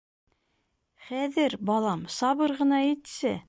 [1.11, 3.39] Хәҙер, балам, сабыр ғына итсе!..